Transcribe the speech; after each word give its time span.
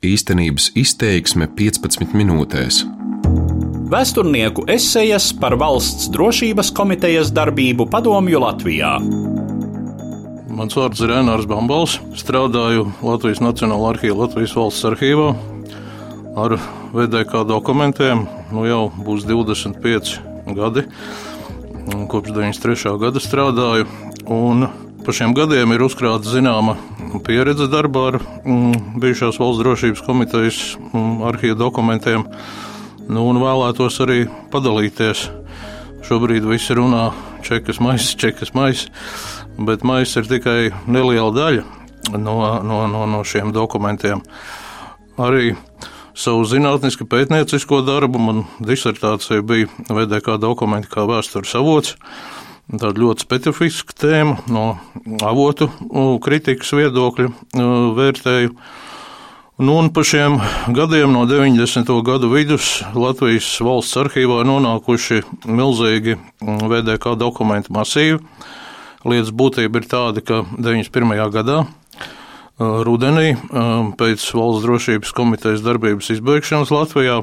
Īstenības 0.00 0.70
izteiksme 0.80 1.44
15 1.52 2.14
minūtēs. 2.16 2.78
Vēsturnieku 3.92 4.62
esejas 4.72 5.26
par 5.36 5.58
valsts 5.60 6.06
drošības 6.14 6.70
komitejas 6.72 7.28
darbību 7.36 7.84
Padomju 7.92 8.40
Latvijā. 8.40 8.94
Mans 10.56 10.78
vārds 10.78 11.04
ir 11.04 11.12
Renārs 11.12 11.44
Bambals. 11.50 11.98
Strādāju 12.16 12.86
Latvijas 13.04 13.42
Nacionālajā 13.44 13.90
arhīvā, 13.92 14.16
Latvijas 14.22 14.56
valsts 14.56 14.88
arhīvā 14.88 15.34
ar 16.46 16.56
VDK 16.96 17.44
dokumentiem. 17.52 18.24
Nu 18.56 18.64
jau 18.64 18.86
būs 19.04 19.28
25 19.28 20.16
gadi. 20.56 20.86
Kopš 22.08 22.32
93. 22.40 22.96
gada 23.04 23.20
strādāju. 23.20 23.84
Un 24.32 24.70
pa 25.04 25.12
šiem 25.12 25.36
gadiem 25.36 25.76
ir 25.76 25.84
uzkrāta 25.84 26.24
zināma 26.24 26.78
pieredze 27.26 27.66
darbā 27.70 28.06
ar 28.12 28.18
mm, 28.20 29.00
bijušās 29.02 29.40
valsts 29.40 29.62
drošības 29.62 30.04
komitejas 30.06 30.60
mm, 30.78 31.22
arhīva 31.30 31.58
dokumentiem. 31.58 32.26
Nu, 33.10 33.26
un 33.26 33.40
vēlētos 33.42 33.98
arī 34.04 34.24
padalīties. 34.52 35.26
Šobrīd 36.06 36.46
visi 36.48 36.74
runā 36.78 37.10
čekas 37.46 37.80
maisa, 37.82 38.14
čekas 38.18 38.54
maisa, 38.56 38.88
bet 39.58 39.84
maisa 39.86 40.22
ir 40.22 40.30
tikai 40.30 40.60
neliela 40.86 41.30
daļa 41.34 41.64
no, 42.16 42.36
no, 42.62 42.86
no, 42.88 43.06
no 43.06 43.24
šiem 43.26 43.52
dokumentiem. 43.54 44.22
Arī 45.20 45.54
savu 46.16 46.44
zinātnisku 46.48 47.06
pētniecisko 47.10 47.82
darbu 47.86 48.20
man 48.22 48.44
disertācija 48.64 49.44
bija 49.46 49.68
VDK 49.88 50.38
dokumenti 50.40 50.90
kā 50.90 51.06
vēstures 51.08 51.54
avots. 51.58 51.96
Tāda 52.70 53.02
ļoti 53.02 53.24
specifiska 53.24 53.96
tēma 53.98 54.36
no 54.46 54.64
avotu 55.26 55.66
kritikas 56.22 56.70
viedokļa 56.78 57.26
vērtēju. 57.96 58.52
Nu, 59.60 59.74
un 59.76 59.90
pa 59.92 60.04
šiem 60.06 60.38
gadiem, 60.72 61.10
no 61.12 61.26
90. 61.28 61.90
gadu 62.06 62.30
vidus, 62.32 62.78
Latvijas 62.94 63.48
valsts 63.60 63.98
arhīvā 64.00 64.38
nonākuši 64.48 65.20
milzīgi 65.50 66.14
VDK 66.40 67.16
dokumentu 67.20 67.74
masīvi. 67.76 68.22
Lietas 69.04 69.34
būtība 69.34 69.82
ir 69.82 69.90
tāda, 69.90 70.22
ka 70.24 70.44
91. 70.54 71.18
gadā 71.34 71.64
rudenī 72.60 73.34
pēc 73.98 74.24
valsts 74.36 74.64
drošības 74.64 75.12
komitejas 75.16 75.66
darbības 75.66 76.12
izbeigšanas 76.14 76.72
Latvijā 76.72 77.18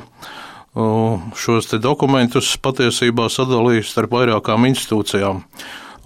šos 1.38 1.72
dokumentus 1.82 2.54
patiesībā 2.62 3.28
sadalījis 3.34 3.92
starp 3.94 4.14
vairākām 4.14 4.68
institūcijām. 4.70 5.44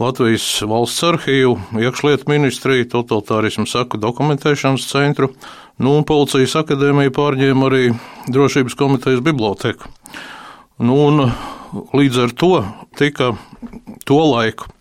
Latvijas 0.02 0.46
valsts 0.66 1.04
arhīvu, 1.06 1.58
iekšlietu 1.78 2.30
ministriju, 2.32 2.88
totalitārismu 2.90 3.68
saku 3.70 4.00
dokumentēšanas 4.02 4.88
centru, 4.90 5.30
nu, 5.78 5.94
un 6.00 6.08
policijas 6.08 6.56
akadēmija 6.64 7.14
pārņēma 7.14 7.68
arī 7.70 7.92
drošības 8.32 8.78
komitejas 8.80 9.22
biblioteku. 9.26 9.92
Nu, 10.82 10.98
un 11.12 11.26
līdz 11.94 12.24
ar 12.26 12.34
to 12.34 12.54
tika 12.98 13.34
to 14.08 14.24
laiku 14.32 14.72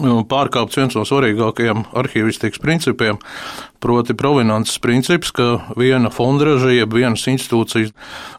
pārkāpts 0.00 0.78
viens 0.78 0.94
no 0.96 1.04
svarīgākajiem 1.06 1.84
arhīvistikas 1.94 2.60
principiem, 2.62 3.18
proti, 3.82 4.16
provenances 4.16 4.78
princips, 4.82 5.30
ka 5.34 5.60
viena 5.78 6.10
fondraža, 6.10 6.72
jeb 6.74 6.94
vienas 6.96 7.26
institūcijas 7.30 7.92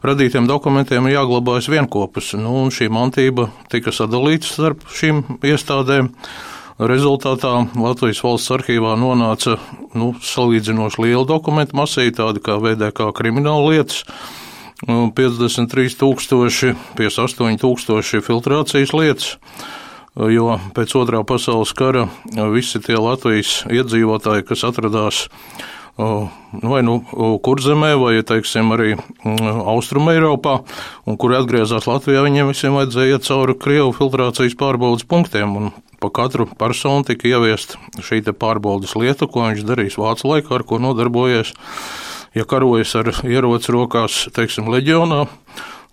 radītiem 0.04 0.48
dokumentiem 0.48 1.06
ir 1.06 1.16
jāglabājas 1.16 1.70
vienopus. 1.72 2.34
Nu, 2.38 2.66
šī 2.70 2.90
mantība 2.92 3.48
tika 3.72 3.94
sadalīta 3.94 4.46
starp 4.50 4.84
šīm 4.92 5.40
iestādēm. 5.46 6.12
Rezultātā 6.76 7.54
Latvijas 7.80 8.20
valsts 8.20 8.52
arhīvā 8.52 8.98
nonāca 9.00 9.54
nu, 9.96 10.10
salīdzinoši 10.20 11.06
liela 11.06 11.24
dokumentu 11.24 11.78
masīva, 11.78 12.12
tāda 12.18 12.42
kā 12.44 12.58
VDK 12.60 13.14
krimināla 13.16 13.70
lietas. 13.70 14.02
53,000, 14.84 16.76
58,000 16.98 18.20
filtrācijas 18.26 18.92
lietas, 18.92 19.38
jo 20.16 20.56
pēc 20.76 20.96
otrā 20.96 21.22
pasaules 21.28 21.72
kara 21.76 22.06
visi 22.52 22.80
tie 22.80 22.96
Latvijas 23.00 23.62
iedzīvotāji, 23.68 24.46
kas 24.48 24.64
atradās 24.68 25.26
vai 25.96 26.82
nu 26.84 26.98
kurzemē, 27.42 27.94
vai 27.96 28.20
teiksim, 28.26 28.72
arī 28.76 28.96
Austrumē 29.24 30.16
Eiropā, 30.18 30.58
un 31.08 31.16
kuri 31.16 31.38
atgriezās 31.38 31.88
Latvijā, 31.88 32.24
viņiem 32.26 32.52
visiem 32.52 32.76
vajadzēja 32.76 33.16
iet 33.16 33.28
cauri 33.28 33.56
Krievu 33.56 33.94
filtrācijas 33.96 34.56
pārbaudas 34.60 35.06
punktiem. 35.08 35.56
Un 35.56 35.70
pa 36.00 36.10
katru 36.12 36.48
personu 36.58 37.06
tika 37.08 37.28
ieviest 37.30 37.78
šī 38.04 38.20
pārbaudas 38.36 38.92
lieta, 39.00 39.28
ko 39.28 39.48
viņš 39.48 39.64
darīs 39.64 39.96
vācu 39.96 40.34
laikā, 40.34 40.52
ar 40.58 40.66
ko 40.68 40.80
nodarbojies. 40.82 41.54
Ja 42.36 42.44
karojas 42.44 42.92
ar 43.00 43.14
ieroci 43.24 43.72
rokās, 43.72 44.26
teiksim, 44.36 44.68
leģionā, 44.68 45.24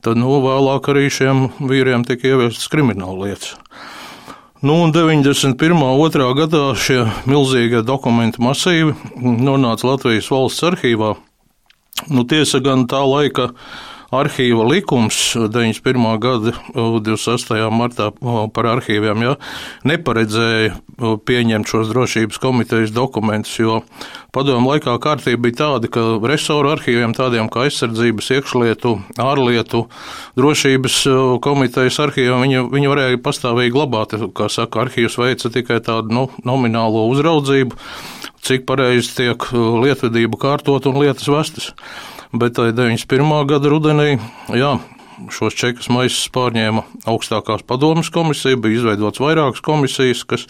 tad 0.04 0.20
nu, 0.20 0.36
vēlāk 0.44 0.92
arī 0.92 1.08
šiem 1.08 1.46
vīriem 1.64 2.04
tika 2.04 2.28
ieviestas 2.34 2.68
krimināla 2.68 3.30
lietas. 3.30 3.56
Nu, 4.64 4.78
un 4.80 4.94
91. 4.96 5.76
otrā 6.00 6.30
gadā 6.38 6.70
šie 6.80 7.02
milzīgie 7.28 7.82
dokumentu 7.84 8.40
masīvi 8.46 8.94
nonāca 9.20 9.90
Latvijas 9.90 10.30
valsts 10.32 10.64
arhīvā. 10.64 11.10
Nu, 12.08 12.24
tiesa 12.24 12.62
gan 12.64 12.86
tā 12.88 13.02
laika 13.04 13.50
arhīva 14.14 14.66
likums 14.68 15.18
91. 15.36 16.06
gada 16.22 16.54
26. 16.76 17.56
martā 17.74 18.10
par 18.54 18.70
arhīviem 18.76 19.26
ja, 19.26 19.36
neparedzēja 19.90 21.18
pieņemt 21.26 21.70
šos 21.70 21.90
drošības 21.92 22.40
komitejas 22.44 22.94
dokumentus, 22.94 23.56
jo 23.60 23.80
padomu 24.36 24.74
laikā 24.74 24.96
kārtība 25.02 25.48
bija 25.48 25.60
tāda, 25.64 25.90
ka 25.94 26.06
resoru 26.30 26.74
arhīviem 26.76 27.16
tādiem 27.18 27.50
kā 27.52 27.66
aizsardzības, 27.68 28.30
iekšlietu, 28.38 28.96
ārlietu, 29.22 29.86
drošības 30.40 31.00
komitejas 31.44 32.00
arhīviem 32.06 32.46
viņi, 32.46 32.64
viņi 32.74 32.94
varēja 32.94 33.22
pastāvīgi 33.26 33.76
glabāt, 33.76 34.18
kā 34.38 34.50
saka, 34.54 34.86
arhīvs 34.86 35.18
veica 35.22 35.54
tikai 35.54 35.82
tādu 35.86 36.14
nu, 36.14 36.28
nominālo 36.46 37.08
uzraudzību, 37.14 37.78
cik 38.44 38.66
pareizi 38.70 39.14
tiek 39.18 39.52
lietvedība 39.54 40.40
kārtot 40.42 40.90
un 40.90 41.00
lietas 41.02 41.30
vestas 41.32 41.72
bet 42.34 42.58
91. 42.58 43.46
gada 43.48 43.70
rudenī, 43.70 44.18
jā, 44.50 44.74
šos 45.34 45.56
čekus 45.58 45.90
maisus 45.94 46.26
pārņēma 46.34 46.84
augstākās 47.10 47.64
padomas 47.68 48.10
komisija, 48.14 48.58
bija 48.60 48.80
izveidots 48.80 49.22
vairākas 49.22 49.62
komisijas, 49.64 50.24
kas 50.28 50.48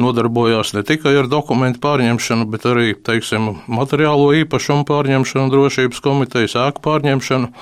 nodarbojās 0.00 0.74
ne 0.76 0.84
tikai 0.86 1.16
ar 1.22 1.30
dokumentu 1.32 1.80
pārņemšanu, 1.84 2.46
bet 2.52 2.68
arī, 2.68 2.92
teiksim, 2.94 3.54
materiālo 3.66 4.30
īpašumu 4.44 4.86
pārņemšanu, 4.88 5.50
drošības 5.54 6.04
komitejas 6.04 6.58
ēku 6.68 6.84
pārņemšanu. 6.84 7.52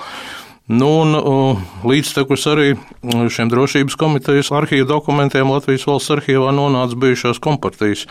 Nu, 0.71 0.89
un 1.03 1.57
līdztekus 1.83 2.45
arī 2.47 2.69
šiem 3.03 3.49
drošības 3.51 3.97
komitejas 3.99 4.51
arhīva 4.55 4.87
dokumentiem 4.93 5.51
Latvijas 5.51 5.83
valsts 5.89 6.13
arhīvā 6.15 6.53
nonāca 6.55 6.95
bijušās 7.01 7.41
kompartijas 7.43 8.05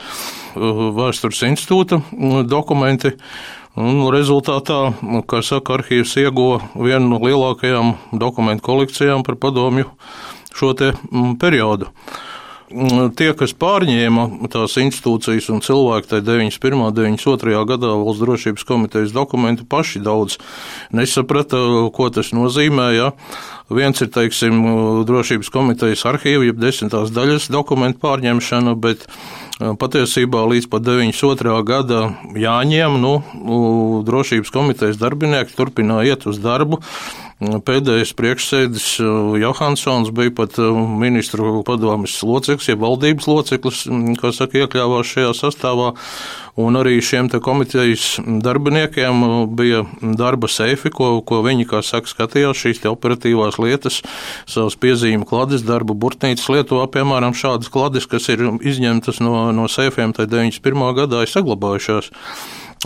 vēstures 0.53 1.41
institūta 1.49 2.03
dokumenti 2.45 3.15
Un 3.73 4.03
rezultātā, 4.13 4.93
kā 5.25 5.41
saka, 5.41 5.79
arhīvs 5.79 6.19
ieguva 6.21 6.59
vienu 6.77 7.15
no 7.15 7.21
lielākajām 7.23 7.95
dokumentu 8.21 8.67
kolekcijām 8.67 9.25
par 9.25 9.39
padomju 9.41 9.89
šo 10.53 10.75
mm, 10.77 11.39
periodu. 11.41 11.89
Mm, 12.69 13.15
tie, 13.17 13.31
kas 13.37 13.55
pārņēma 13.57 14.51
tās 14.53 14.77
institūcijas 14.81 15.49
un 15.53 15.65
cilvēki 15.65 16.11
tajā 16.11 16.25
91. 16.27 16.85
un 16.85 16.95
92. 16.97 17.65
gadā 17.69 17.95
valsts 17.97 18.21
drošības 18.21 18.69
komitejas 18.69 19.17
dokumentu, 19.17 19.65
paši 19.65 20.05
daudz 20.05 20.37
nesaprata, 20.93 21.61
ko 21.97 22.11
tas 22.13 22.35
nozīmē. 22.37 22.91
Ja. 22.97 23.11
Viens 23.73 24.05
ir, 24.05 24.13
teiksim, 24.13 24.61
drošības 25.09 25.49
komitejas 25.53 26.05
arhīva, 26.13 26.45
jeb 26.51 26.61
desmitās 26.61 27.13
daļas 27.13 27.49
dokumentu 27.53 28.05
pārņemšana, 28.05 28.77
bet 28.77 29.09
Patiesībā 29.63 30.43
līdz 30.51 30.67
pat 30.73 30.83
92. 30.87 31.53
gada 31.67 32.01
jāņem, 32.35 32.97
nu, 33.03 33.13
drošības 34.07 34.51
komitejas 34.51 34.99
darbinieki 34.99 35.55
turpināja 35.55 36.17
iet 36.17 36.27
uz 36.27 36.41
darbu. 36.43 36.81
Pēdējais 37.43 38.13
priekšsēdis 38.15 38.87
Johansons 39.43 40.13
bija 40.15 40.31
pat 40.37 40.59
ministru 41.01 41.63
padomjas 41.67 42.21
loceklis, 42.27 42.69
ja 42.71 42.79
valdības 42.79 43.27
loceklis, 43.27 43.83
kas 44.21 44.39
saka, 44.39 44.63
iekļāvās 44.63 45.11
šajā 45.11 45.33
sastāvā. 45.41 45.93
Un 46.63 46.77
arī 46.77 46.99
šiem 47.01 47.31
komitejas 47.43 48.21
darbiniekiem 48.45 49.25
bija 49.57 49.83
darba 50.21 50.51
seifi, 50.53 50.93
ko, 50.93 51.15
ko 51.25 51.41
viņi, 51.47 51.67
kā 51.71 51.81
saka, 51.81 52.11
skatījās 52.13 52.61
šīs 52.61 52.83
operatīvās 52.93 53.57
lietas, 53.63 54.03
savas 54.45 54.77
piezīmes 54.77 55.27
klades, 55.31 55.65
darbu 55.65 55.97
burtnīcas 55.97 56.51
Lietuvā, 56.53 56.87
piemēram, 56.93 57.33
šādas 57.33 57.73
klades, 57.73 58.07
kas 58.07 58.29
ir 58.29 58.45
izņemtas 58.61 59.23
no, 59.25 59.49
no 59.57 59.65
seifiem, 59.73 60.13
tad 60.13 60.31
91. 60.31 60.93
gadā 61.01 61.25
ir 61.25 61.33
saglabājušās. 61.33 62.13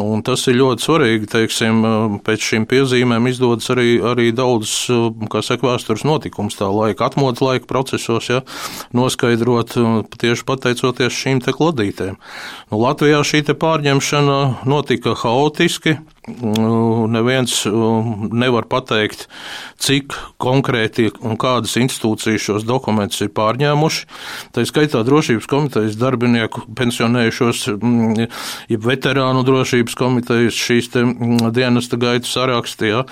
Un 0.02 0.20
tas 0.26 0.42
ir 0.50 0.58
ļoti 0.58 0.84
svarīgi. 0.84 1.28
Teiksim, 1.32 1.80
pēc 2.26 2.48
šīm 2.50 2.66
piezīmēm 2.68 3.28
izdodas 3.30 3.70
arī, 3.72 3.96
arī 4.04 4.28
daudz, 4.36 4.72
saka, 4.90 5.70
vēstures 5.70 6.04
notikums 6.06 6.58
tā 6.58 6.68
laika, 6.68 7.08
atmodas 7.08 7.44
laika 7.44 7.68
procesos, 7.70 8.28
ja, 8.28 8.42
noskaidrot 8.96 9.76
tieši 10.20 10.46
pateicoties 10.48 11.16
šīm 11.16 11.40
te 11.44 11.54
kladītēm. 11.56 12.18
Nu, 12.72 12.82
Latvijā 12.82 13.22
šī 13.24 13.44
pārņemšana 13.56 14.38
notika 14.68 15.14
haotiski, 15.22 15.96
neviens 16.26 17.54
nevar 18.34 18.66
pateikt, 18.66 19.26
cik 19.78 20.14
konkrēti 20.42 21.10
un 21.22 21.36
kādas 21.38 21.76
institūcijas 21.78 22.42
šos 22.48 22.64
dokumentus 22.66 23.22
ir 23.22 23.30
pārņēmuši. 23.36 24.06
Tā 24.56 24.64
skaitā 24.66 25.02
drošības 25.06 25.46
komitejas 25.50 25.98
darbinieku 26.00 26.64
pensionējušos, 26.76 27.62
ja 28.72 28.80
veterānu 28.86 29.44
drošības 29.46 29.98
komitejas 29.98 30.58
šīs 30.58 30.90
dienesta 31.54 31.98
gaitu 32.00 32.30
sarakstī, 32.30 32.90
ja, 32.94 33.04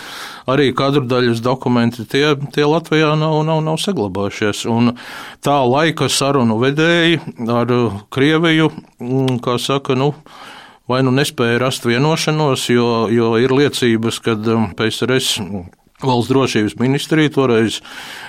arī 0.50 0.72
kadru 0.76 1.04
daļas 1.06 1.44
dokumenti, 1.44 2.08
tie, 2.10 2.34
tie 2.54 2.66
Latvijā 2.66 3.14
nav, 3.20 3.42
nav, 3.46 3.62
nav 3.64 3.78
saglabājušies. 3.82 4.64
Un 4.70 4.96
tā 5.44 5.60
laika 5.68 6.10
sarunu 6.10 6.58
vedēji 6.62 7.22
ar 7.46 7.70
Krieviju, 8.14 8.72
kā 9.44 9.58
saka, 9.62 9.94
nu, 9.98 10.12
vai 10.90 11.00
nu 11.06 11.12
nespēja 11.14 11.62
rast 11.62 11.86
vienošanos, 11.88 12.68
jo, 12.72 12.90
jo 13.12 13.34
ir 13.40 13.54
liecības, 13.54 14.20
ka 14.24 14.36
PSRS 14.78 15.40
Valsts 16.04 16.28
drošības 16.28 16.74
ministrija 16.80 17.30
toreiz 17.32 17.78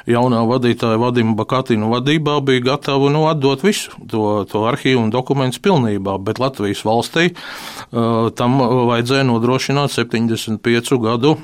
jaunā 0.09 0.41
vadītāja 0.45 0.99
Vadima 1.01 1.35
Bakatina 1.37 1.89
vadībā 1.89 2.37
bija 2.45 2.63
gatava 2.71 3.09
nu, 3.13 3.25
atdot 3.29 3.63
visu 3.65 3.93
to, 4.11 4.45
to 4.49 4.63
arhīvu 4.69 5.01
un 5.05 5.13
dokumentus 5.13 5.61
pilnībā, 5.63 6.17
bet 6.25 6.39
Latvijas 6.41 6.83
valstī 6.85 7.31
uh, 7.31 8.29
tam 8.37 8.57
vajadzēja 8.91 9.25
nodrošināt 9.29 9.93
75 9.95 10.99
gadu, 11.01 11.35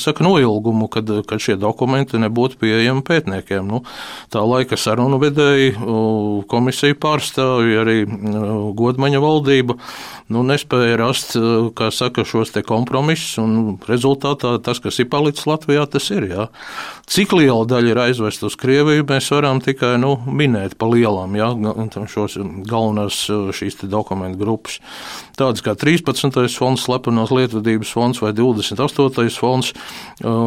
saka, 0.00 0.24
noilgumu, 0.24 0.88
kad, 0.92 1.10
kad 1.28 1.42
šie 1.42 1.56
dokumenti 1.60 2.20
nebūtu 2.20 2.60
pieejami 2.60 3.04
pētniekiem. 3.06 3.64
Nu, 3.68 3.82
tā 4.32 4.44
laika 4.44 4.78
sarunu 4.80 5.20
vedēji, 5.22 5.74
uh, 5.78 6.44
komisija 6.50 6.98
pārstāvja 7.00 7.84
arī 7.84 7.98
uh, 8.04 8.68
godmaņa 8.76 9.24
valdība, 9.24 9.78
nu, 10.34 10.44
nespēja 10.46 11.00
rast, 11.00 11.36
kā 11.76 11.90
saka, 11.94 12.24
šos 12.28 12.52
kompromisus, 12.66 13.38
un 13.42 13.78
rezultātā 13.88 14.56
tas, 14.64 14.80
kas 14.82 15.00
ir 15.00 15.08
palicis 15.12 15.48
Latvijā, 15.48 15.86
tas 15.90 16.06
ir. 16.14 16.28
Jā. 16.30 16.48
Cik 17.10 17.34
liela 17.36 17.64
daļa 17.68 17.93
ir 17.94 18.02
aizvest 18.02 18.42
uz 18.46 18.56
Krieviju, 18.58 19.06
mēs 19.08 19.30
varam 19.32 19.62
tikai 19.62 19.94
nu, 20.02 20.16
minēt 20.26 20.76
pa 20.80 20.88
lielām, 20.90 21.36
jā, 21.38 21.50
šos 22.10 22.36
galvenās 22.68 23.24
šīs 23.54 23.78
dokumentu 23.90 24.40
grupas. 24.42 24.80
Tādas 25.38 25.64
kā 25.66 25.74
13. 25.78 26.30
fonds, 26.54 26.84
slepenos 26.86 27.32
lietvedības 27.34 27.90
fonds 27.94 28.20
vai 28.22 28.30
28. 28.36 29.30
fonds, 29.38 29.72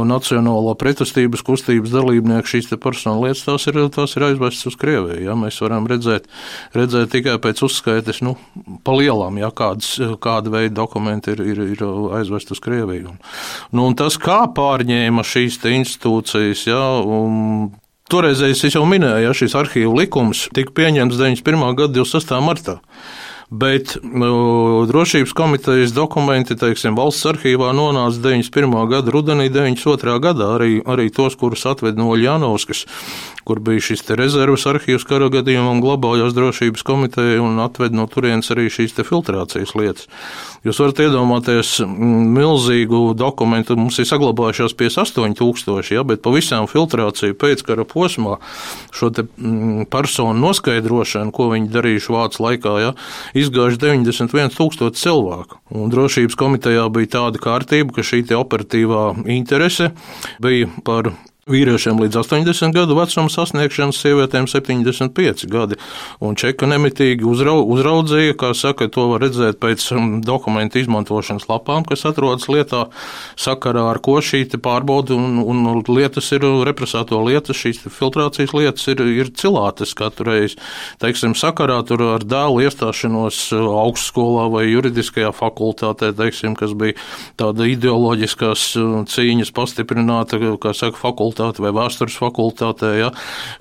Nacionālo 0.08 0.72
pretestības 0.80 1.44
kustības 1.44 1.92
dalībnieku 1.92 2.48
šīs 2.48 2.70
personāla 2.80 3.28
lietas, 3.28 3.44
tās 3.48 3.68
ir, 3.68 3.80
tās 3.94 4.16
ir 4.16 4.28
aizvestas 4.30 4.72
uz 4.72 4.78
Krieviju. 4.80 5.20
Jā. 5.26 5.36
Mēs 5.38 5.60
varam 5.64 5.88
redzēt, 5.90 6.28
redzēt 6.76 7.12
tikai 7.14 7.36
pēc 7.44 7.64
uzskaites, 7.68 8.22
nu, 8.26 8.38
pa 8.88 8.96
lielām, 8.96 9.40
jā, 9.42 9.52
kādas, 9.56 9.92
kāda 10.24 10.54
veida 10.56 10.76
dokumenti 10.80 11.36
ir, 11.36 11.44
ir, 11.52 11.64
ir 11.76 11.84
aizvest 12.18 12.56
uz 12.56 12.64
Krieviju. 12.64 13.18
Nu, 13.76 13.90
un 13.90 13.98
tas, 14.00 14.16
kā 14.22 14.40
pārņēma 14.56 15.26
šīs 15.28 15.60
institūcijas, 15.68 16.64
jā, 16.70 16.84
un 17.04 17.37
Toreizējais 18.08 18.62
es 18.70 18.76
jau 18.78 18.86
minēju, 18.88 19.26
ja 19.26 19.34
šis 19.36 19.56
arhīvu 19.60 19.98
likums 19.98 20.46
tika 20.56 20.72
pieņemts 20.78 21.18
91. 21.20 21.66
gada 21.76 21.92
26. 21.98 22.38
martā. 22.40 22.78
Bet 23.48 23.94
nu, 24.04 24.84
drošības 24.88 25.32
komitejas 25.36 25.94
dokumenti, 25.96 26.56
teiksim, 26.60 26.98
valsts 27.00 27.28
arhīvā 27.32 27.72
nonāca 27.76 28.20
91. 28.24 28.76
gada 28.92 29.12
rudenī, 29.12 29.48
92. 29.52 30.18
gadā 30.24 30.50
arī, 30.58 30.72
arī 30.84 31.08
tos, 31.16 31.36
kurus 31.40 31.64
atved 31.68 32.00
no 32.00 32.12
Ļanovskas, 32.20 32.86
kur 33.48 33.62
bija 33.64 33.84
šis 33.90 34.04
rezerves 34.20 34.66
arhīvs 34.68 35.06
kara 35.08 35.30
gadījumam, 35.32 35.80
glabājās 35.84 36.36
drošības 36.36 36.84
komiteja 36.88 37.40
un 37.44 37.62
atved 37.64 37.96
no 37.96 38.04
turienes 38.12 38.52
arī 38.52 38.68
šīs 38.74 38.96
filtrācijas 39.08 39.72
lietas. 39.78 40.10
Jūs 40.68 40.82
varat 40.82 41.00
iedomāties 41.06 41.70
milzīgu 41.88 43.14
dokumentu, 43.16 43.78
mums 43.80 44.00
ir 44.02 44.08
saglabājušās 44.10 44.76
58 44.76 45.38
tūkstoši, 45.40 45.96
ja, 45.96 46.04
bet 46.08 46.24
pa 46.26 46.34
visām 46.34 46.68
filtrāciju 46.68 47.38
pēckara 47.40 47.86
posmā 47.88 48.36
šo 48.92 49.12
te 49.16 49.24
personu 49.94 50.36
noskaidrošanu, 50.44 51.32
ko 51.32 51.48
viņi 51.54 51.72
darījuši 51.72 52.16
vācu 52.18 52.44
laikā, 52.48 52.76
ja, 52.84 52.92
izgājuši 53.38 53.80
91 53.86 54.58
tūkstoši 54.58 55.06
cilvēku. 55.06 55.62
Un 55.78 55.94
drošības 55.94 56.36
komitejā 56.40 56.84
bija 56.92 57.14
tāda 57.20 57.40
kārtība, 57.44 57.96
ka 57.96 58.04
šī 58.04 58.26
operatīvā 58.36 59.08
interese 59.38 59.94
bija 60.44 60.68
par 60.84 61.14
vīriešiem 61.48 62.00
līdz 62.02 62.20
80 62.20 62.76
gadu 62.76 62.98
vecuma 62.98 63.32
sasniegšanas, 63.32 64.00
sievietēm 64.04 64.48
75 64.52 65.48
gadi. 65.52 65.78
Un 66.24 66.36
Čeka 66.38 66.68
nemitīgi 66.70 67.26
uzrau, 67.28 67.62
uzraudzīja, 67.72 68.36
kā 68.40 68.52
saka, 68.58 68.90
to 68.92 69.08
var 69.14 69.24
redzēt 69.24 69.60
pēc 69.64 69.86
um, 69.96 70.10
dokumentu 70.26 70.82
izmantošanas 70.82 71.48
lapām, 71.50 71.86
kas 71.88 72.04
atrodas 72.10 72.50
lietā, 72.52 72.88
sakarā 73.40 73.88
ar 73.94 74.02
ko 74.04 74.20
šī 74.24 74.44
pārbauda 74.64 75.16
un, 75.16 75.40
un 75.44 75.82
lietas 75.88 76.30
ir 76.36 76.46
represēto 76.68 77.20
lietas, 77.26 77.58
šīs 77.58 77.82
filtrācijas 77.96 78.54
lietas 78.56 78.88
ir, 78.92 79.02
ir 79.24 79.32
cilātas 79.36 79.96
katru 79.98 80.32
reizi. 80.32 80.60
Teiksim, 81.02 81.36
sakarā 81.38 81.80
tur 81.88 82.04
ar 82.12 82.28
dēlu 82.28 82.66
iestāšanos 82.68 83.42
uh, 83.56 83.72
augstskolā 83.86 84.50
vai 84.52 84.66
juridiskajā 84.68 85.32
fakultātē, 85.36 86.12
teiksim, 86.18 86.58
kas 86.60 86.76
bija 86.78 86.98
tāda 87.40 87.70
ideoloģiskās 87.72 88.68
uh, 88.82 89.00
cīņas 89.08 89.54
pastiprināta, 89.56 90.42
kā 90.62 90.76
saka, 90.76 91.00
fakultāte 91.00 91.37
fakultāte 91.38 91.62
vai 91.62 91.72
vēstures 91.76 92.18
fakultātē, 92.18 92.90
ja, 92.98 93.10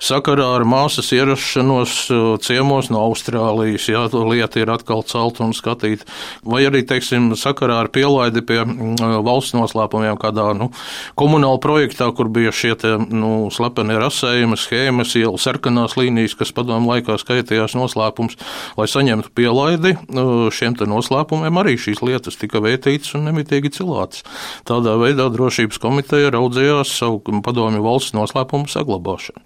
sakarā 0.01 0.47
ar 0.57 0.65
māsas 0.65 1.11
ierašanos 1.13 1.93
uh, 2.09 2.37
ciemos 2.41 2.89
no 2.89 3.03
Austrālijas, 3.07 3.87
ja 3.89 4.07
lieta 4.09 4.59
ir 4.59 4.71
atkal 4.71 5.03
celta 5.05 5.45
un 5.45 5.53
skatīta, 5.53 6.05
vai 6.43 6.65
arī, 6.65 6.83
teiksim, 6.87 7.35
sakarā 7.37 7.83
ar 7.83 7.89
pielaidi 7.93 8.41
pie 8.41 8.63
mm, 8.63 8.97
uh, 8.97 9.17
valsts 9.25 9.55
noslēpumiem 9.57 10.17
kādā 10.17 10.53
nu, 10.57 10.71
komunāla 11.15 11.59
projektā, 11.61 12.09
kur 12.15 12.29
bija 12.29 12.51
šie 12.51 12.73
te, 12.79 12.95
nu, 12.97 13.49
slepeni 13.53 13.97
rasējumi, 13.97 14.57
schēmas, 14.57 15.15
ielu 15.19 15.37
sarkanās 15.37 15.97
līnijas, 15.99 16.37
kas 16.37 16.53
padomu 16.55 16.93
laikā 16.93 17.17
skaitījās 17.21 17.77
noslēpums, 17.77 18.37
lai 18.77 18.89
saņemtu 18.89 19.33
pielaidi 19.37 19.95
uh, 19.97 20.47
šiem 20.53 20.77
te 20.77 20.89
noslēpumiem, 20.89 21.61
arī 21.61 21.77
šīs 21.77 22.01
lietas 22.05 22.39
tika 22.41 22.61
vētītas 22.63 23.15
un 23.17 23.27
nemitīgi 23.29 23.75
cilātas. 23.77 24.25
Tādā 24.67 24.97
veidā 24.99 25.29
drošības 25.33 25.79
komiteja 25.81 26.33
raudzījās 26.33 26.95
savu 26.97 27.21
padomu 27.45 27.66
padomju 27.67 27.83
valsts 27.83 28.15
noslēpumu 28.15 28.71
saglabāšanu. 28.71 29.43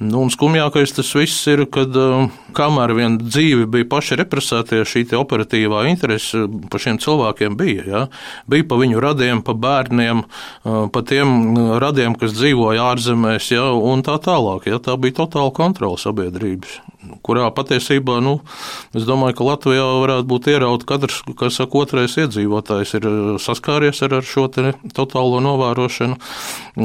Nu, 0.00 0.22
un 0.24 0.30
skumjākais 0.32 0.94
tas 0.96 1.10
viss 1.12 1.44
ir, 1.52 1.66
kad 1.68 1.92
uh, 1.92 2.30
kamēr 2.56 2.94
vien 2.96 3.18
dzīve 3.20 3.66
bija 3.68 3.84
paši 3.84 4.16
represētie, 4.16 4.78
šī 4.88 5.02
operatīvā 5.18 5.82
interese 5.90 6.46
par 6.72 6.80
šiem 6.80 6.96
cilvēkiem 7.04 7.58
bija. 7.60 7.84
Ja? 7.84 8.00
Bija 8.48 8.64
pa 8.70 8.78
viņu 8.80 9.02
radiem, 9.04 9.42
pa 9.44 9.52
bērniem, 9.52 10.22
uh, 10.24 10.86
pa 10.88 11.02
tiem 11.04 11.52
radiem, 11.84 12.16
kas 12.16 12.32
dzīvoja 12.32 12.94
ārzemēs, 12.94 13.50
ja? 13.52 13.66
un 13.76 14.00
tā 14.00 14.16
tālāk. 14.24 14.70
Ja? 14.72 14.80
Tā 14.80 14.96
bija 14.96 15.20
totāla 15.20 15.52
kontrola 15.52 16.00
sabiedrības 16.00 16.80
kurā 17.24 17.48
patiesībā, 17.54 18.18
nu, 18.24 18.38
es 18.96 19.06
domāju, 19.08 19.38
ka 19.38 19.46
Latvijā 19.46 19.86
varētu 20.02 20.28
būt 20.30 20.48
ierauta 20.52 20.88
katrs, 20.88 21.20
kas 21.38 21.56
saka, 21.60 21.84
otrais 21.84 22.16
iedzīvotājs 22.20 22.94
ir 22.98 23.08
eh, 23.08 23.18
saskāries 23.42 24.02
ar, 24.04 24.18
ar 24.20 24.26
šo 24.26 24.46
totālo 24.50 25.40
novērošanu, 25.44 26.18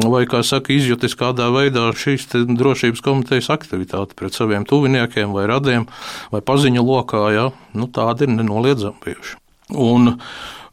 vai, 0.03 0.25
kā 0.29 0.41
saka, 0.43 0.73
izjutis 0.75 1.15
kādā 1.19 1.47
veidā 1.53 1.87
šīs 1.95 2.27
drošības 2.33 3.03
komitejas 3.05 3.51
aktivitāti 3.53 4.17
pret 4.17 4.35
saviem 4.35 4.67
tuviniekiem 4.67 5.35
vai 5.35 5.47
radiem 5.51 5.87
vai 6.33 6.43
paziņu 6.43 6.83
lokā, 6.83 7.23
ja, 7.35 7.49
nu, 7.77 7.87
tādi 7.87 8.27
ir 8.27 8.35
nenoliedzami 8.35 9.01
bijuši. 9.05 9.39
Un, 9.81 10.11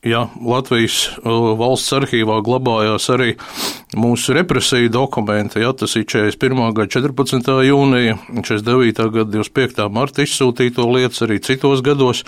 ja 0.04 0.24
Latvijas 0.42 1.12
valsts 1.22 1.92
arhīvā 1.94 2.40
glabājās 2.44 3.06
arī 3.14 3.36
mūsu 3.96 4.34
represiju 4.36 4.90
dokumenti, 4.92 5.62
ja 5.62 5.70
tas 5.76 5.94
ir 5.96 6.04
41. 6.08 6.74
gada 6.76 6.90
14. 6.90 7.52
jūnija, 7.68 8.18
49. 8.34 9.06
gada 9.14 9.30
25. 9.38 9.86
marta 9.94 10.26
izsūtīto 10.26 10.88
lietas, 10.90 11.22
arī 11.24 11.38
citos 11.44 11.84
gados 11.86 12.24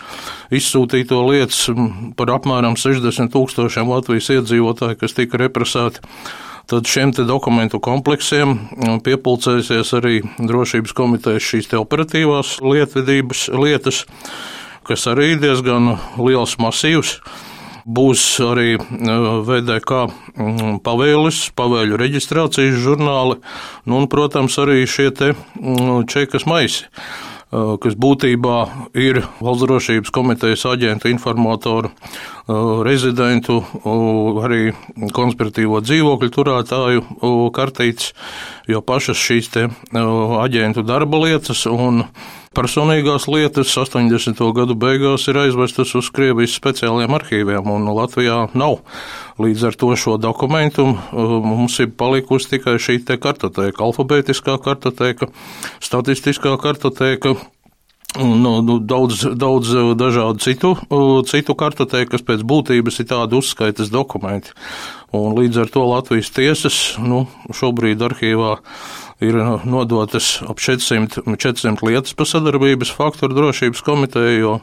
izsūtīto 0.55 1.21
lietas 1.27 1.67
par 2.17 2.33
apmēram 2.39 2.79
60 2.81 3.35
tūkstošiem 3.35 3.91
Latvijas 3.91 4.31
iedzīvotāju, 4.39 5.01
kas 5.03 5.19
tika 5.19 5.43
represēti. 5.45 6.05
Tad 6.71 6.89
šiem 6.89 7.13
dokumentu 7.29 7.77
kompleksiem 7.85 8.55
piepulcēsies 9.05 9.91
arī 9.99 10.23
drošības 10.39 10.95
komitejas 10.97 11.45
šīs 11.45 11.69
operatīvās 11.77 12.59
lietvedības 12.65 13.51
lietas, 13.53 14.05
kas 14.89 15.05
arī 15.11 15.35
ir 15.35 15.43
diezgan 15.43 15.99
liels 16.17 16.57
masīvs. 16.57 17.19
Būs 17.85 18.23
arī 18.41 18.79
VDK 18.81 20.07
mm, 20.09 20.79
pavēles, 20.87 21.43
pavēļu 21.53 21.99
reģistrācijas 22.01 22.81
žurnāli, 22.81 23.37
nu, 23.85 23.99
un, 23.99 24.09
protams, 24.09 24.57
arī 24.63 24.87
šie 24.89 25.11
mm, 25.13 26.07
čekas 26.09 26.49
maisi 26.49 26.89
kas 27.53 27.97
būtībā 28.01 28.59
ir 28.99 29.21
Valsts 29.41 29.67
drošības 29.67 30.13
komitejas 30.15 30.65
aģentu, 30.69 31.11
informatoru, 31.13 31.91
rezidentu, 32.87 33.61
arī 34.45 34.73
konspiratīvo 35.15 35.81
dzīvokļu 35.85 36.31
turētāju 36.35 37.05
kartītes, 37.55 38.13
jo 38.71 38.83
pašas 38.85 39.21
šīs 39.21 39.53
aģentu 39.55 40.85
darba 40.87 41.23
lietas 41.27 41.67
un 41.71 42.05
personīgās 42.55 43.27
lietas 43.31 43.73
80. 43.81 44.41
gadu 44.57 44.77
beigās 44.79 45.27
ir 45.31 45.39
aizvestas 45.43 45.95
uz 45.99 46.11
Krievijas 46.15 46.55
speciālajiem 46.59 47.17
arhīviem, 47.19 47.71
un 47.75 47.89
Latvijā 47.97 48.45
nav. 48.55 48.81
Līdz 49.43 49.67
ar 49.71 49.79
to 49.81 49.91
šo 49.99 50.17
dokumentu 50.23 50.87
mums 51.13 51.81
ir 51.83 51.91
palikusi 51.99 52.55
tikai 52.55 52.77
šī 52.79 53.01
te 53.09 53.19
kartoteka, 53.19 53.83
alfabētiskā 53.87 54.57
kartoteka, 54.63 55.33
statistiskā 55.83 56.55
kartoteka, 56.63 57.35
Un 58.15 58.39
nu, 58.39 58.61
nu, 58.63 58.77
daudz, 58.79 59.25
daudz 59.35 59.73
dažādu 59.99 60.39
citu, 60.39 60.69
citu 61.27 61.57
kartotēku, 61.59 62.13
kas 62.13 62.23
pēc 62.23 62.45
būtības 62.47 63.01
ir 63.03 63.09
tādi 63.11 63.35
uzskaitas 63.35 63.91
dokumenti. 63.91 64.55
Un 65.11 65.35
līdz 65.35 65.65
ar 65.65 65.73
to 65.75 65.83
Latvijas 65.89 66.31
tiesas 66.31 66.77
nu, 67.03 67.25
šobrīd 67.51 68.05
arhīvā 68.07 68.53
ir 68.55 69.04
nodotas 69.65 70.43
ap 70.49 70.59
400, 70.59 71.23
400 71.39 71.87
lietas 71.87 72.15
par 72.15 72.27
sadarbības 72.27 72.91
faktoru 72.97 73.35
drošības 73.35 73.83
komiteju, 73.87 74.41
jo 74.41 74.55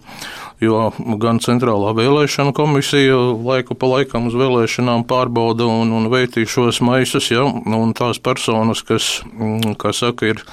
jo 0.61 0.91
gan 1.21 1.39
Centrālā 1.41 1.91
vēlēšana 1.97 2.53
komisija 2.55 3.17
laiku 3.41 3.75
pa 3.77 3.89
laikam 3.95 4.27
uz 4.29 4.35
vēlēšanām 4.37 5.05
pārbauda 5.09 5.65
un, 5.65 5.93
un 5.97 6.09
veitī 6.13 6.45
šos 6.49 6.81
maisus, 6.85 7.31
ja, 7.33 7.43
un 7.45 7.95
tās 7.97 8.21
personas, 8.21 8.83
kas, 8.85 9.09
mm, 9.31 9.75
kā 9.81 9.93
saka, 9.95 10.31
ir, 10.33 10.43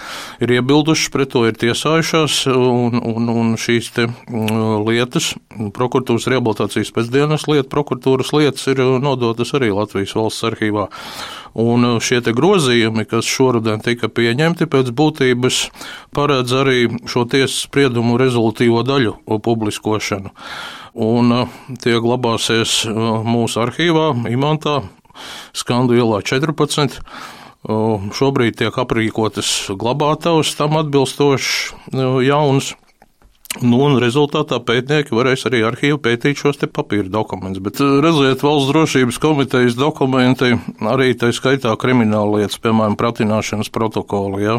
ir 0.45 0.55
iebildušas 0.59 1.13
pret 1.13 1.33
to, 1.35 1.45
ir 1.49 1.59
tiesājušās, 1.61 2.41
un, 2.55 2.97
un, 2.99 3.33
un 3.33 3.57
šīs 3.61 3.93
te 3.97 4.09
mm, 4.09 4.87
lietas, 4.89 5.35
prokuratūras 5.77 6.29
rehabilitācijas 6.33 6.95
pēcdienas 6.97 7.49
lietas, 7.51 7.71
prokuratūras 7.73 8.33
lietas 8.37 8.65
ir 8.73 8.81
nodotas 9.05 9.53
arī 9.59 9.75
Latvijas 9.75 10.17
valsts 10.17 10.49
arhīvā. 10.49 10.89
Un 11.59 11.85
šie 12.05 12.21
grozījumi, 12.23 13.07
kas 13.09 13.27
šoruden 13.27 13.81
tika 13.83 14.11
pieņemti 14.13 14.69
pēc 14.71 14.93
būtības, 14.95 15.61
paredz 16.15 16.55
arī 16.55 16.87
šo 17.09 17.25
tiesas 17.31 17.65
spriedumu 17.65 18.19
rezultīvo 18.21 18.85
daļu 18.87 19.17
publiskošanu. 19.99 20.31
Un 20.95 21.33
uh, 21.33 21.49
tie 21.83 21.99
glabāsies 22.01 22.87
uh, 22.87 23.23
mūsu 23.23 23.63
arhīvā, 23.63 24.15
Imantā, 24.31 24.83
Skandu 25.53 25.97
ielā 25.99 26.23
14. 26.23 27.01
Šobrīd 28.15 28.55
tiek 28.55 28.77
aprīkotas 28.79 29.73
glabātavas 29.75 30.55
tam 30.55 30.79
atbilstošs 30.79 31.75
jauns. 32.23 32.77
Nu, 33.59 33.81
un 33.83 33.97
rezultātā 33.99 34.61
pētnieki 34.63 35.17
varēs 35.17 35.43
arī 35.49 35.65
arhīvu 35.67 35.99
pētīt 36.05 36.39
šos 36.39 36.61
papīra 36.71 37.09
dokumentus. 37.11 37.63
Bet, 37.65 37.81
redziet, 37.81 38.45
valsts 38.47 38.71
drošības 38.71 39.19
komitejas 39.19 39.75
dokumenti, 39.75 40.53
arī 40.87 41.17
tā 41.19 41.33
skaitā 41.35 41.73
krimināla 41.81 42.39
lietas, 42.39 42.61
piemēram, 42.63 42.95
pratināšanas 43.01 43.73
protokoli, 43.75 44.45
ja, 44.45 44.59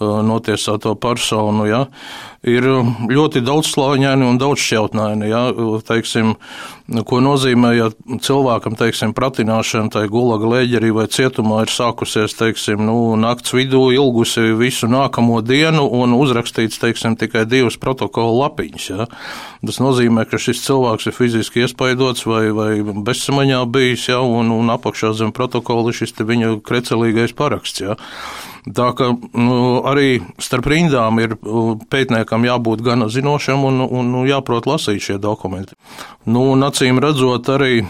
notiesāto 0.00 0.96
personu, 0.98 1.68
ja, 1.70 1.84
ir 2.42 2.66
ļoti 3.06 3.42
daudzslāņaini 3.46 4.26
un 4.26 4.38
daudzšķautnaini. 4.40 5.28
Ja, 5.30 5.42
teiksim, 5.86 6.34
ko 7.06 7.20
nozīmē, 7.22 7.70
ja 7.76 7.88
cilvēkam, 8.22 8.74
teiksim, 8.78 9.14
pratināšana 9.14 9.92
tai 9.94 10.04
gulaga 10.10 10.50
lēģerī 10.50 10.90
vai 10.96 11.06
cietumā 11.12 11.62
ir 11.62 11.72
sākusies, 11.72 12.34
teiksim, 12.38 12.82
nu, 12.88 13.14
nakts 13.20 13.54
vidū 13.54 13.84
ilgusi 13.94 14.52
visu 14.58 14.90
nākamo 14.90 15.38
dienu 15.46 15.86
un 16.02 16.16
uzrakstīts, 16.18 16.82
teiksim, 16.82 17.16
tikai 17.20 17.46
divas 17.46 17.78
protokola 17.78 18.48
lapiņas. 18.48 18.90
Ja? 18.90 19.06
Tas 19.62 19.78
nozīmē, 19.82 20.26
ka 20.26 20.42
šis 20.42 20.64
cilvēks 20.66 21.08
ir 21.08 21.16
fiziski 21.16 21.62
iespaidots 21.62 22.26
vai, 22.26 22.48
vai 22.50 22.72
bezsamaņā 22.82 23.62
bijis, 23.70 24.08
ja? 24.10 24.18
un, 24.26 24.50
un 24.50 24.74
apakšā 24.74 25.14
zem 25.14 25.30
protokola 25.36 25.94
šis 25.94 26.18
viņa 26.18 26.56
krecelīgais 26.66 27.38
paraksts. 27.38 27.86
Ja? 27.86 28.00
Tā 28.62 28.92
ka 28.94 29.08
nu, 29.34 29.56
arī 29.90 30.20
starp 30.38 30.68
rindām 30.70 31.18
ir 31.18 31.34
pētniekam 31.90 32.46
jābūt 32.46 32.84
gana 32.86 33.08
zinošam 33.10 33.64
un, 33.66 33.82
un 33.82 34.14
jāprot 34.28 34.68
lasīt 34.70 35.02
šie 35.02 35.18
dokumenti. 35.18 35.74
Nu, 36.30 36.52
un 36.54 36.62
acīm 36.62 37.02
redzot, 37.02 37.50
arī 37.50 37.82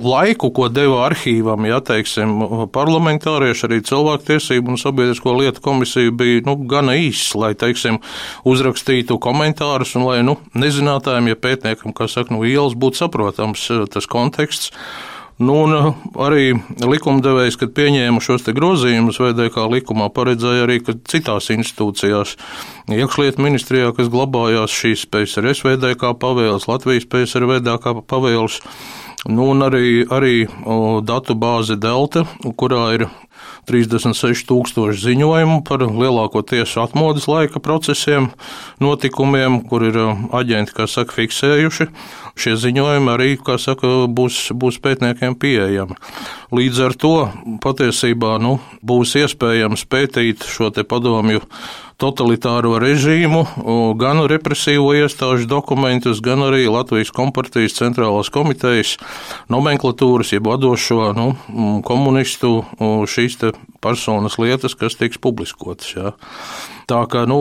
laiku, 0.00 0.52
ko 0.54 0.68
deva 0.72 1.02
arhīvam, 1.08 1.66
ja 1.68 1.80
teiksim, 1.84 2.32
parlamentārieši, 2.72 3.66
arī 3.66 3.80
cilvēktiesību 3.90 4.74
un 4.74 4.80
sabiedrisko 4.80 5.34
lietu 5.36 5.64
komisija 5.64 6.14
bija 6.14 6.44
nu, 6.46 6.56
gana 6.70 6.94
īss, 6.98 7.34
lai 7.34 7.52
teiksim, 7.58 8.00
uzrakstītu 8.48 9.18
komentārus 9.22 9.96
un 9.98 10.06
lai 10.08 10.20
nu, 10.26 10.38
nezinātājiem, 10.54 11.32
ja 11.32 11.40
pētniekam, 11.42 11.94
kā 11.96 12.08
saka, 12.10 12.34
nu, 12.36 12.44
ielas 12.48 12.78
būtu 12.78 13.02
saprotams 13.02 13.66
tas 13.92 14.08
konteksts. 14.10 14.72
Nu, 15.40 15.54
un 15.64 15.72
eh, 15.72 15.86
arī 16.20 16.44
likumdevējs, 16.84 17.56
kad 17.60 17.70
pieņēma 17.72 18.20
šos 18.20 18.44
grozījumus, 18.52 19.22
VDK 19.22 19.64
likumā 19.72 20.10
paredzēja 20.12 20.66
arī, 20.66 20.80
ka 20.84 20.92
citās 21.08 21.48
institūcijās, 21.54 22.34
iekšlietu 22.92 23.40
ministrijā, 23.40 23.94
kas 23.96 24.12
glabājās 24.12 24.74
šīs 24.76 25.06
PSRS 25.08 25.64
VDK 25.64 26.12
pavēles, 26.20 26.68
Latvijas 26.68 27.08
PSR 27.08 27.48
VDK 27.54 28.02
pavēles, 28.04 28.60
Nu, 29.28 29.50
un 29.52 29.60
arī, 29.60 30.06
arī 30.08 30.46
datu 31.04 31.34
bāze 31.36 31.74
Delta, 31.76 32.22
kurā 32.56 32.86
ir 32.96 33.02
36,000 33.70 34.96
ziņojumu 35.00 35.60
par 35.68 35.84
lielāko 35.84 36.42
tiesu 36.46 36.82
atmodas 36.82 37.28
laika 37.30 37.62
procesiem, 37.62 38.30
notikumiem, 38.82 39.60
kur 39.68 39.84
ir 39.88 39.98
aģenti, 40.32 40.74
kā 40.76 40.88
saka, 40.90 41.16
fiksējuši. 41.18 41.90
Šie 42.40 42.56
ziņojumi 42.56 43.12
arī, 43.12 43.30
kā 43.36 43.58
saka, 43.60 44.06
būs, 44.08 44.50
būs 44.56 44.80
pētniekiem 44.82 45.36
pieejami. 45.40 45.98
Līdz 46.56 46.82
ar 46.86 46.96
to 46.98 47.14
patiesībā 47.62 48.38
nu, 48.42 48.58
būs 48.82 49.16
iespējams 49.20 49.86
pētīt 49.90 50.46
šo 50.48 50.72
te 50.74 50.86
padomju 50.86 51.44
totalitāro 52.00 52.78
režīmu, 52.80 53.42
gan 54.00 54.22
represīvo 54.30 54.94
iestāžu 54.96 55.46
dokumentus, 55.50 56.22
gan 56.24 56.46
arī 56.46 56.64
Latvijas 56.70 57.12
kompartijas 57.14 57.76
centrālās 57.76 58.32
komitejas 58.32 58.96
nomenklatūras, 59.52 60.32
jeb 60.32 60.48
vadošo 60.48 61.10
nu, 61.16 61.28
komunistu 61.86 62.62
šīs 63.30 63.56
personas 63.80 64.36
lietas, 64.38 64.74
kas 64.74 64.96
tiks 64.98 65.18
publiskotas. 65.22 65.94
Jā. 65.94 66.12
Tā 66.90 67.00
kā, 67.06 67.22
nu, 67.28 67.38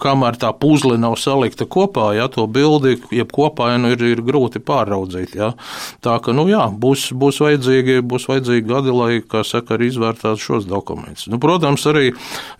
kamēr 0.00 0.38
tā 0.38 0.52
puzle 0.54 0.96
nav 1.00 1.16
salikta 1.18 1.66
kopā, 1.66 2.12
ja 2.16 2.28
to 2.32 2.46
bildi, 2.46 2.96
kopā 3.32 3.72
nu, 3.82 3.90
ir, 3.96 4.04
ir 4.14 4.22
grūti 4.24 4.62
pāraudzīt. 4.62 5.34
Ja. 5.36 5.52
Tā 6.04 6.16
kā, 6.22 6.34
nu, 6.36 6.46
jā, 6.50 6.68
būs, 6.70 7.10
būs, 7.18 7.40
vajadzīgi, 7.42 7.98
būs 8.06 8.28
vajadzīgi 8.30 8.66
gadi, 8.68 8.94
lai, 8.94 9.42
saka, 9.46 9.76
arī 9.76 9.90
izvērtētu 9.90 10.42
šos 10.42 10.68
dokumentus. 10.70 11.26
Nu, 11.32 11.40
protams, 11.42 11.86
arī 11.90 12.12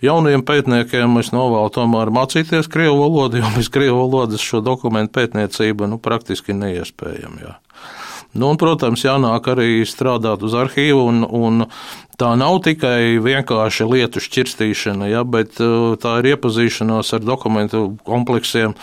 jauniem 0.03 0.43
pētniekiem 0.47 1.21
es 1.23 1.31
novēlu 1.35 1.71
tomēr 1.73 2.11
mācīties 2.13 2.69
krievu 2.71 2.99
valodu, 3.05 3.41
jo 3.41 3.53
bez 3.55 3.71
krievu 3.71 4.03
valodas 4.03 4.43
šo 4.43 4.61
dokumentu 4.65 5.15
pētniecība, 5.17 5.89
nu, 5.89 6.01
praktiski 6.01 6.55
neiespējama. 6.57 7.41
Ja. 7.47 7.57
Nu, 8.37 8.51
un, 8.53 8.57
protams, 8.61 9.01
jānāk 9.01 9.49
arī 9.49 9.81
strādāt 9.89 10.43
uz 10.45 10.53
arhīvu, 10.53 11.01
un, 11.09 11.23
un 11.25 11.65
tā 12.21 12.29
nav 12.37 12.59
tikai 12.65 13.17
vienkārši 13.23 13.87
lietu 13.89 14.21
šķirstīšana, 14.21 15.09
ja, 15.09 15.23
bet 15.25 15.57
uh, 15.63 15.95
tā 16.01 16.19
ir 16.21 16.31
iepazīšanās 16.35 17.13
ar 17.17 17.25
dokumentu 17.25 17.83
kompleksiem, 18.05 18.75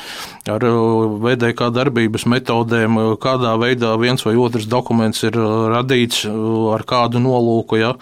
ar 0.50 0.66
uh, 0.66 1.18
VDK 1.22 1.70
darbības 1.74 2.26
metodēm, 2.34 2.98
uh, 2.98 3.12
kādā 3.20 3.54
veidā 3.62 3.94
viens 4.00 4.26
vai 4.26 4.34
otrs 4.42 4.66
dokuments 4.70 5.22
ir 5.26 5.38
radīts, 5.74 6.24
ar 6.74 6.86
kādu 6.88 7.22
nolūku. 7.22 7.78
Ja. 7.78 7.94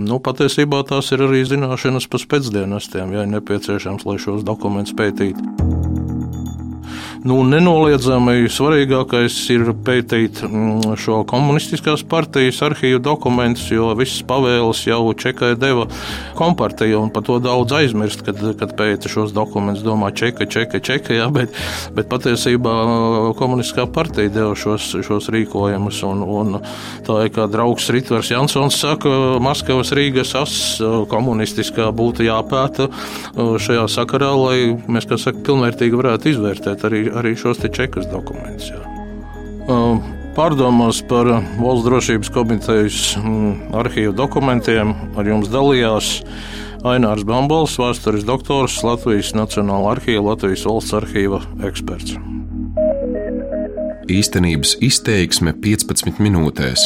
Nu, 0.00 0.20
patiesībā 0.20 0.82
tās 0.88 1.12
ir 1.12 1.24
arī 1.28 1.44
zināšanas 1.48 2.08
par 2.12 2.24
pēcdienestiem, 2.32 3.16
ja 3.16 3.28
nepieciešams, 3.36 4.08
lai 4.08 4.16
šos 4.20 4.44
dokumentus 4.48 4.96
pētītu. 4.96 5.85
Nu, 7.26 7.40
nenoliedzami 7.42 8.46
svarīgākais 8.52 9.34
ir 9.50 9.72
pētīt 9.82 10.44
mm, 10.46 10.92
šo 11.00 11.24
komunistiskās 11.26 12.04
partijas 12.06 12.60
arhīvu 12.62 13.00
dokumentus, 13.02 13.64
jo 13.72 13.88
visas 13.98 14.20
pavēles 14.28 14.84
jau 14.86 15.00
Čekai 15.18 15.56
deva 15.58 15.88
kompartija, 16.38 17.00
par 17.10 17.24
to 17.26 17.40
daudz 17.42 17.74
aizmirst, 17.80 18.22
kad, 18.26 18.38
kad 18.60 18.74
pēta 18.78 19.10
šos 19.10 19.34
dokumentus. 19.34 19.82
Domā, 19.86 20.12
Čeka, 20.14 20.46
Čeka, 20.46 20.78
Čeka, 20.78 21.16
jā, 21.16 21.26
bet, 21.34 21.56
bet 21.96 22.06
patiesībā 22.12 22.74
komunistiskā 23.40 23.88
partija 23.90 24.30
deva 24.30 24.54
šos, 24.58 24.92
šos 25.08 25.26
rīkojumus, 25.34 26.04
un, 26.06 26.22
un 26.22 26.60
tā 27.08 27.18
ir 27.26 27.34
kā 27.34 27.48
draugs 27.50 27.90
Ritvars 27.96 28.30
Jansons 28.30 28.78
saka, 28.84 29.16
Maskavas 29.42 29.90
Rīgas 29.96 30.36
as 30.38 30.56
komunistiskā 31.10 31.90
būtu 31.90 32.28
jāpēta 32.28 32.86
šajā 33.34 33.90
sakarā, 33.98 34.30
lai 34.38 34.58
mēs, 34.86 35.10
kā 35.10 35.18
saka, 35.18 35.42
pilnvērtīgi 35.50 36.02
varētu 36.04 36.34
izvērtēt 36.36 36.86
arī 36.86 37.04
arī 37.16 37.34
šos 37.38 37.62
čekas 37.72 38.08
dokumentus. 38.12 38.70
Jā. 38.72 38.82
Pārdomās 40.36 41.00
par 41.08 41.30
Valsts 41.56 41.86
drošības 41.86 42.30
komitejas 42.34 43.00
arhīvu 43.74 44.12
dokumentiem 44.16 44.92
ar 45.16 45.28
jums 45.30 45.48
dalījās 45.48 46.10
Ainārs 46.86 47.24
Bambols, 47.26 47.78
vēstures 47.80 48.26
doktors, 48.28 48.76
Latvijas 48.84 49.32
Nacionāla 49.34 49.96
arhīva, 49.96 50.34
Latvijas 50.34 50.66
valsts 50.68 50.94
arhīva 50.94 51.40
eksperts. 51.66 52.18
Īstenības 54.12 54.76
izteiksme 54.86 55.56
15 55.64 56.20
minūtēs. 56.22 56.84